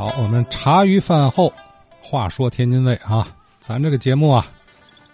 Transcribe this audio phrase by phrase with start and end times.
[0.00, 1.52] 好，我们茶余饭后
[2.00, 3.28] 话说天津卫啊，
[3.58, 4.46] 咱这个节目啊，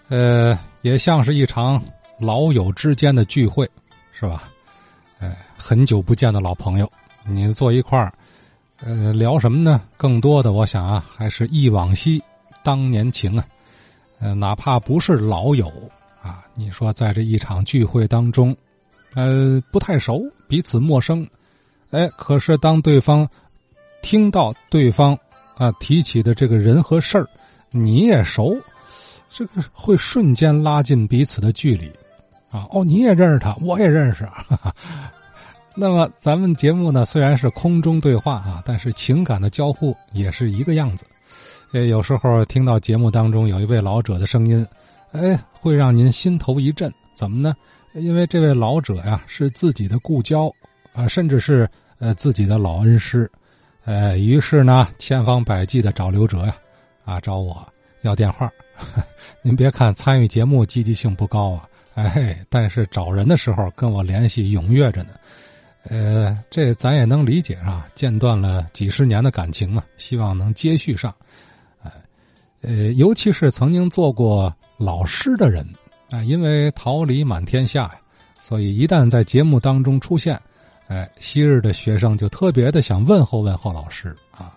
[0.07, 1.83] 呃，也像是一场
[2.17, 3.69] 老友之间的聚会，
[4.13, 4.43] 是吧？
[5.19, 6.89] 呃，很久不见的老朋友，
[7.25, 8.13] 你坐一块儿，
[8.79, 9.81] 呃，聊什么呢？
[9.97, 12.23] 更多的，我想啊，还是忆往昔，
[12.63, 13.45] 当年情啊。
[14.21, 15.69] 呃，哪怕不是老友
[16.21, 18.55] 啊，你说在这一场聚会当中，
[19.15, 21.27] 呃，不太熟，彼此陌生，
[21.91, 23.29] 哎，可是当对方。
[24.07, 25.17] 听到对方
[25.57, 27.27] 啊提起的这个人和事儿，
[27.71, 28.57] 你也熟，
[29.29, 31.89] 这个会瞬间拉近彼此的距离，
[32.49, 34.25] 啊哦，你也认识他，我也认识。
[35.75, 41.03] 那么咱们节目呢，虽然是空中对话啊，但是情感的交互也是一个样子。
[41.73, 44.65] 呃，有时候听到节目当中有一位老者的声音，
[45.11, 46.89] 哎，会让您心头一震。
[47.13, 47.53] 怎么呢？
[47.93, 50.49] 因为这位老者呀是自己的故交
[50.93, 53.29] 啊，甚至是呃自己的老恩师。
[53.87, 56.53] 呃，于是呢，千方百计的找刘哲呀，
[57.05, 57.65] 啊，找我
[58.01, 58.51] 要电话。
[59.41, 65.11] 您别看参与节目积极性不高啊，哎，但是找人的时候跟我联系踊跃着呢。
[65.83, 71.15] 呃，这咱也能理解啊，间断了几十年的感情嘛，希望能接续上。
[71.81, 71.89] 哎，
[72.63, 75.65] 呃，尤其是曾经做过老师的人
[76.11, 77.95] 啊，因为桃李满天下呀，
[78.41, 80.37] 所以一旦在节目当中出现。
[80.87, 84.55] 哎，昔日的学生就特别的想问候问候老师啊，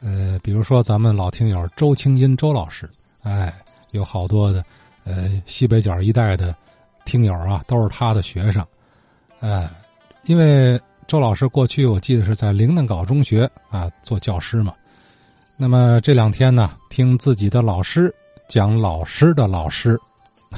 [0.00, 2.88] 呃，比如说咱们老听友周清音周老师，
[3.22, 3.52] 哎，
[3.90, 4.64] 有好多的
[5.04, 6.54] 呃西北角一带的
[7.04, 8.64] 听友啊，都是他的学生，
[9.40, 9.68] 哎，
[10.24, 14.72] 因为周老师过去我记得是在灵南镐中学啊做教师嘛，
[15.58, 18.10] 那么这两天呢，听自己的老师
[18.48, 20.00] 讲老师的老师，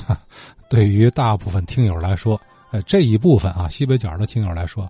[0.70, 2.40] 对于大部分听友来说。
[2.72, 4.88] 呃，这一部分啊，西北角的听友来说，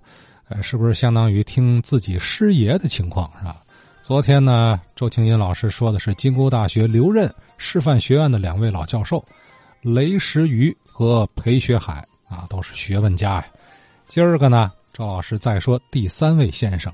[0.49, 3.63] 呃，是不是相当于听自己师爷的情况是吧？
[4.03, 9.25] 昨天呢，周清音老师说的是金沟大学留任师范学院的两位老教授，
[9.83, 13.47] 雷石瑜和裴学海啊，都是学问家呀。
[14.07, 16.93] 今儿个呢，周老师再说第三位先生。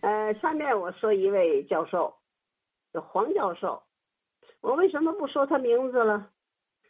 [0.00, 2.12] 呃，下面我说一位教授，
[2.92, 3.80] 叫黄教授。
[4.62, 6.26] 我为什么不说他名字了？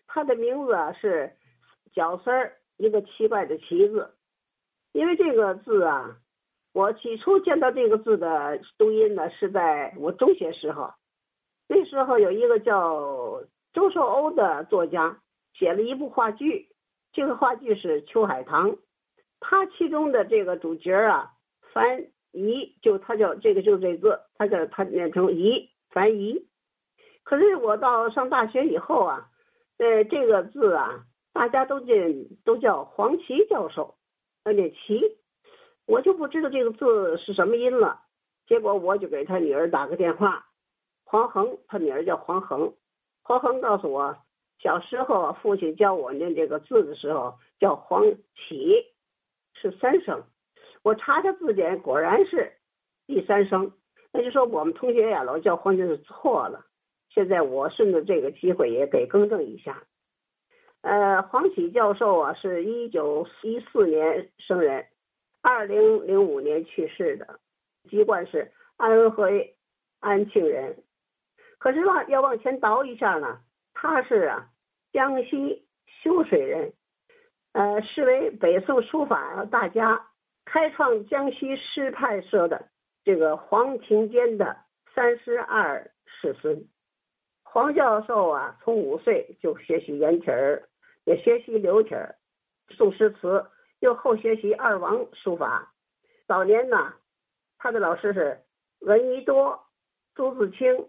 [0.07, 1.31] 他的名字啊是
[1.95, 2.53] 角丝儿。
[2.81, 4.11] 一个奇怪的“奇”字，
[4.93, 6.17] 因为这个字啊，
[6.73, 10.91] 我起初见到这个字的读音呢，是在我中学时候。
[11.69, 13.43] 那时候有一个叫
[13.75, 15.21] 周寿欧的作家
[15.53, 16.71] 写了一部话剧，
[17.13, 18.71] 这个话剧是《秋海棠》，
[19.41, 21.33] 他其中的这个主角啊，
[21.75, 26.49] 樊怡，就他叫这个就这字，他叫他念成怡，樊怡。
[27.25, 29.29] 可是我到上大学以后啊，
[29.77, 31.05] 呃，这个字啊。
[31.33, 31.95] 大家都叫
[32.45, 33.97] 都叫黄奇教授，
[34.45, 35.19] 那念奇，
[35.87, 38.03] 我就不知道这个字是什么音了。
[38.47, 40.47] 结果我就给他女儿打个电话，
[41.05, 42.75] 黄恒，他女儿叫黄恒。
[43.23, 44.19] 黄恒告诉我，
[44.59, 48.05] 小时候父亲教我念这个字的时候叫黄
[48.35, 48.87] 启，
[49.55, 50.25] 是三声。
[50.83, 52.53] 我查查字典，果然是
[53.07, 53.73] 第三声。
[54.13, 56.67] 那就说我们同学呀老叫黄就是错了。
[57.09, 59.85] 现在我顺着这个机会也给更正一下。
[60.83, 64.87] 呃，黄启教授啊，是一九一四年生人，
[65.43, 67.39] 二零零五年去世的，
[67.91, 69.57] 籍贯是安徽
[70.01, 70.83] 安庆人。
[71.59, 73.41] 可是往要往前倒一下呢，
[73.75, 74.49] 他是啊
[74.91, 75.67] 江西
[76.03, 76.73] 修水人，
[77.53, 80.07] 呃，是为北宋书法大家，
[80.47, 82.71] 开创江西诗派社的
[83.05, 84.57] 这个黄庭坚的
[84.95, 86.67] 三十二世孙。
[87.43, 90.70] 黄教授啊，从五岁就学习颜体儿。
[91.05, 92.17] 也学习刘体儿、
[92.71, 93.47] 宋诗词，
[93.81, 95.73] 又后学习二王书法。
[96.27, 96.95] 早年呢，
[97.59, 98.41] 他的老师是
[98.81, 99.61] 闻一多、
[100.15, 100.89] 朱自清、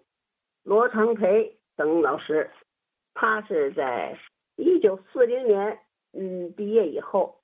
[0.64, 2.50] 罗长培等老师。
[3.14, 4.18] 他是在
[4.56, 5.80] 一九四零年
[6.14, 7.42] 嗯毕业以后，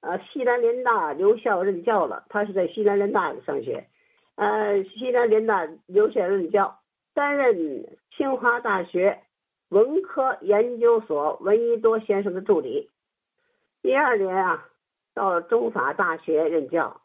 [0.00, 2.26] 呃西南联大留校任教了。
[2.28, 3.88] 他是在西南联大上学，
[4.36, 6.80] 呃西南联大留校任教，
[7.14, 9.22] 担任清华大学。
[9.72, 12.90] 文科研究所闻一多先生的助理，
[13.80, 14.68] 第二年啊，
[15.14, 17.00] 到了中法大学任教。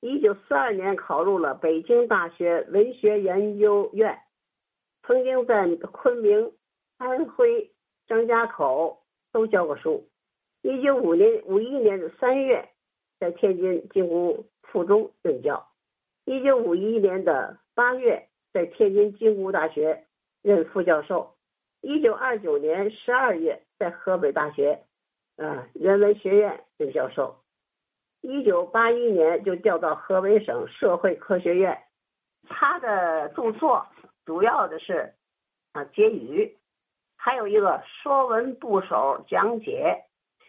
[0.00, 4.20] 一九四二年考入了北京大学文学研究院，
[5.04, 6.52] 曾经在昆明、
[6.98, 7.70] 安徽、
[8.06, 10.06] 张家口都教过书。
[10.60, 12.68] 一九五年五一年的三月，
[13.18, 15.66] 在天津金吾附中任教。
[16.26, 20.04] 一九五一年的八月，在天津金吾大学
[20.42, 21.34] 任副教授。
[21.82, 24.84] 一九二九年十二月，在河北大学，
[25.36, 27.36] 啊，人文学院任教授。
[28.20, 31.82] 一九八一年就调到河北省社会科学院，
[32.48, 33.86] 他的著作
[34.26, 35.14] 主要的是
[35.72, 36.58] 啊结语，
[37.16, 40.04] 还有一个《说文部首讲解》，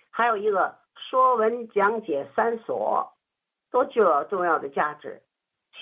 [0.10, 0.68] 还有一个
[1.10, 3.10] 《说文讲解三所》，
[3.72, 5.22] 都具有重要的价值。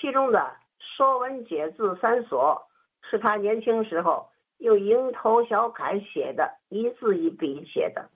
[0.00, 0.38] 其中的
[0.78, 2.68] 《说文解字三所》
[3.10, 4.29] 是他年轻时候
[4.60, 8.08] 用蝇头小楷写的，一字一笔写的。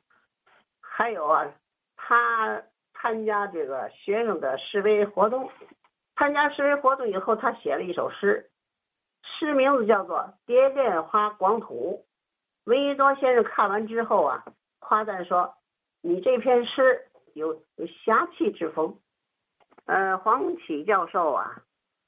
[0.80, 1.52] 还有啊，
[1.96, 2.62] 他
[2.94, 5.50] 参加这个学生的示威活动，
[6.16, 8.50] 参加示威活动以后，他写了一首诗，
[9.22, 12.04] 诗名字叫做《蝶恋花广土》。
[12.70, 14.44] 闻一多先生看完之后啊，
[14.78, 15.54] 夸赞说
[16.02, 18.98] ：“你这篇诗有有侠气之风。”
[19.86, 21.62] 呃，黄启教授啊，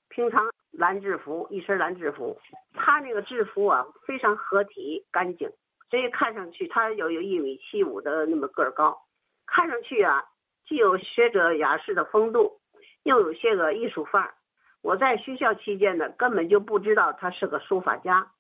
[0.09, 2.39] 平常蓝制服，一身蓝制服，
[2.75, 5.51] 他那个制服啊非常合体干净。
[5.89, 8.99] 所以看上去他有有一米七五的那么个儿高，
[9.47, 10.25] 看上去啊，
[10.67, 12.61] 既有学者雅士的风度，
[13.05, 14.35] 又有些个艺术范儿。
[14.83, 18.31] 我在学校期间呢，根本就不知道他是个书法家，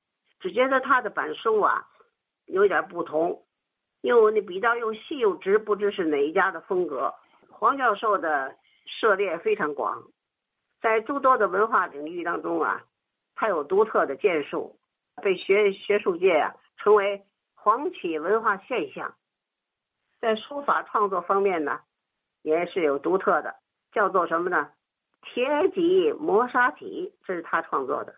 [0.40, 1.86] 只觉得他的板书啊
[2.46, 3.42] 有点不同，
[4.02, 7.14] 因为那笔道又细又直，不知是哪一家的风格。
[7.48, 8.54] 黄教授的
[8.86, 10.02] 涉猎非常广，
[10.86, 12.84] 在诸多的文化领域当中啊，
[13.34, 14.78] 他有独特的建树，
[15.20, 17.24] 被学学术界啊称为。
[17.56, 19.16] 黄启文化现象，
[20.20, 21.80] 在书法创作方面呢，
[22.42, 23.56] 也是有独特的，
[23.90, 24.70] 叫做什么呢？
[25.22, 28.14] 铁戟磨砂体，这是他创作的。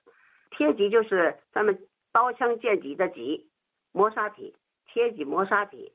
[0.50, 3.48] 铁戟就是咱们刀枪剑戟的戟，
[3.92, 4.54] 磨砂体，
[4.84, 5.94] 铁戟磨砂体，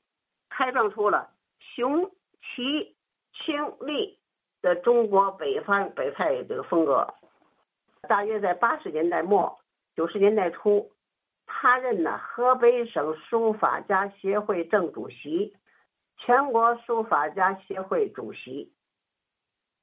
[0.50, 1.30] 开创出了
[1.60, 2.10] 雄
[2.42, 2.96] 奇
[3.36, 4.18] 清丽
[4.64, 7.14] 的中国北方北派这个风格。
[8.10, 9.60] 大约在八十年代末
[9.96, 10.90] 九十年代初。
[11.46, 15.54] 他任呢河北省书法家协会正主席，
[16.18, 18.74] 全国书法家协会主席。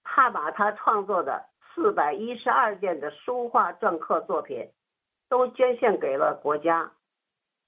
[0.03, 1.45] 他把他创作的
[1.75, 4.71] 四百一十二件的书画篆刻作品，
[5.29, 6.91] 都捐献给了国家，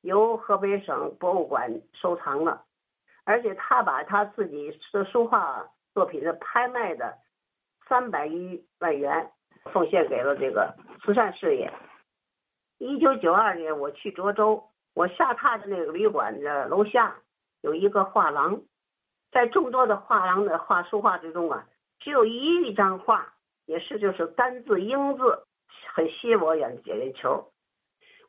[0.00, 2.64] 由河北省博物馆收藏了。
[3.24, 7.18] 而且他把他自己的书画作品的拍卖的
[7.88, 9.30] 三百余万元，
[9.72, 11.72] 奉献给了这个慈善事业。
[12.78, 17.16] 一九九二年，我去涿州，我下榻的那个旅馆的楼下
[17.60, 18.60] 有一个画廊，
[19.30, 21.66] 在众多的画廊的画书画之中啊，
[22.00, 23.34] 只有一张画，
[23.66, 25.44] 也是就是单字“英”字，
[25.94, 27.52] 很吸引我眼眼球。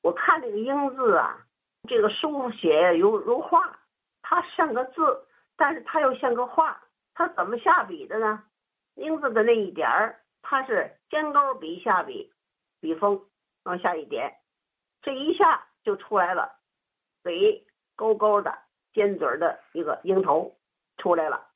[0.02, 1.46] 我看这个“英”字啊，
[1.88, 3.80] 这个书写如如画，
[4.22, 5.26] 它像个字，
[5.56, 6.80] 但是它又像个画，
[7.14, 8.44] 它怎么下笔的呢
[8.96, 12.32] ？“英”字的那一点儿，它是尖钩笔下笔，
[12.80, 13.22] 笔锋
[13.64, 14.36] 往下一点。
[15.02, 16.56] 这一下就出来了，
[17.24, 17.66] 嘴
[17.96, 18.58] 勾勾的，
[18.94, 20.56] 尖嘴的一个鹰头
[20.98, 21.48] 出来了。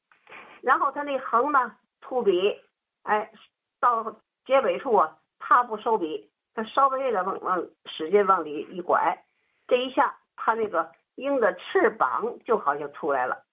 [0.62, 2.60] 然后他那横呢，秃笔，
[3.04, 3.32] 哎，
[3.80, 9.24] 到结尾处啊，他不收笔，他稍微的往往使劲往里一拐，
[9.68, 13.44] 这一下他那个鹰的翅膀就好像出来了。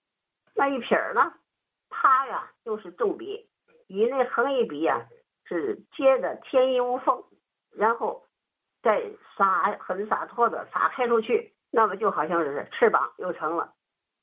[0.55, 1.33] 那一撇儿呢，
[1.95, 3.49] 他呀就是重笔，
[3.87, 5.01] 与那横一笔啊
[5.45, 7.23] 是接的天衣无缝，
[7.71, 8.23] 然后。
[8.85, 9.03] 再
[9.35, 13.73] 撒很洒脱的撒开出去，那么就好像是翅膀又成了。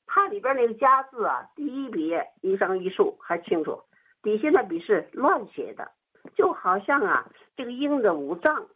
[0.06, 3.82] 它里边那个“家”字啊，第一笔一横一竖还清楚，
[4.22, 5.90] 底下那笔是乱写的，
[6.36, 8.68] 就好像啊这个鹰的五脏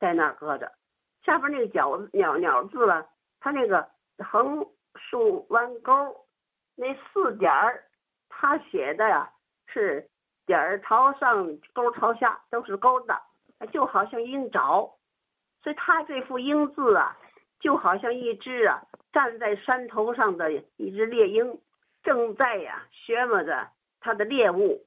[0.00, 0.72] 在那儿搁着。
[1.24, 3.06] 下边那个“角”鸟鸟字了，
[3.38, 3.88] 它那个
[4.18, 6.26] 横竖弯钩
[6.74, 7.84] 那四点儿，
[8.40, 9.28] 他写的呀
[9.66, 10.08] 是
[10.46, 13.20] 点儿朝上，钩朝下，都是勾的，
[13.72, 14.94] 就好像鹰爪。
[15.60, 17.18] 所以他这副鹰字啊，
[17.58, 18.80] 就好像一只啊
[19.12, 21.58] 站在山头上的一只猎鹰，
[22.04, 23.68] 正在呀学摸着
[23.98, 24.86] 它的猎物，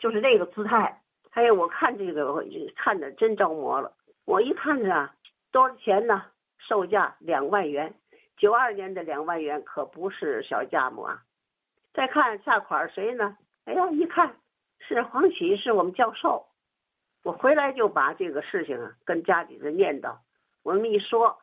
[0.00, 1.00] 就是那个姿态。
[1.30, 3.92] 还有我看这个，看着真着魔了。
[4.24, 5.10] 我一看着
[5.52, 6.24] 多少钱呢？
[6.58, 7.94] 售价两万元，
[8.36, 11.22] 九二年的两万元可不是小价目啊。
[11.94, 13.36] 再看下款谁呢？
[13.66, 14.34] 哎呀，一看
[14.80, 16.44] 是黄启，是我们教授。
[17.22, 20.16] 我回来就把这个事情啊跟家里人念叨，
[20.62, 21.38] 我们一说，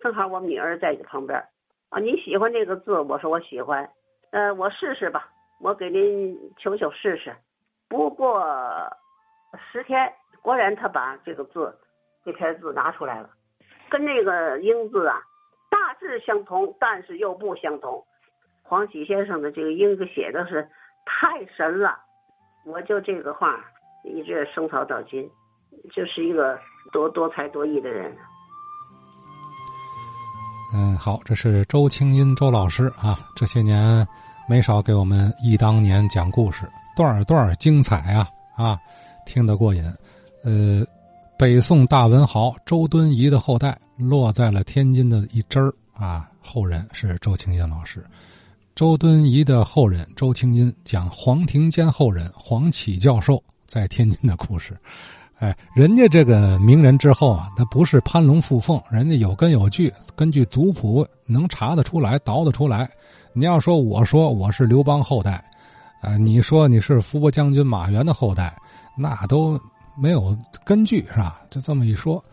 [0.00, 1.42] 正好我女儿在旁边
[1.88, 3.00] 啊，你喜欢这个字？
[3.00, 3.88] 我说我喜欢，
[4.32, 5.30] 呃，我试试吧，
[5.60, 7.34] 我给您求求试试。
[7.88, 8.44] 不过
[9.70, 11.78] 十天，果然他把这个字，
[12.24, 13.30] 这篇字拿出来了，
[13.88, 15.22] 跟那个英字啊
[15.70, 18.04] 大致相同，但是又不相同。
[18.72, 20.66] 黄启先生的这个英子写的是
[21.04, 21.90] 太神了，
[22.64, 23.60] 我就这个话。
[24.02, 25.30] 一直生草到今，
[25.94, 26.58] 就是一个
[26.90, 28.10] 多多才多艺的人。
[30.72, 34.08] 嗯，好，这是周清音周老师啊，这些年
[34.48, 38.26] 没少给我们忆当年讲故事，段段精彩啊
[38.56, 38.78] 啊，
[39.26, 39.84] 听得过瘾。
[40.44, 40.82] 呃，
[41.38, 46.30] 北宋大文豪周敦颐的后代，落在了天津的一支儿啊。
[46.40, 48.02] 后人是周清音老师，
[48.74, 54.74] 周敦颐的后人周清音讲黄庭坚后人黄启教授在天津的故事。
[55.38, 62.88] 哎，人家这个名人之后啊，他不是攀龙附凤，人家有根有据，根据族谱能查得出来，倒得出来。
[63.34, 65.44] 你要说我说我是刘邦后代，
[66.00, 68.56] 啊，你说你是伏波将军马援的后代，
[68.96, 69.60] 那都
[69.96, 71.42] 没有根据，是吧？
[71.50, 72.24] 就这么一说，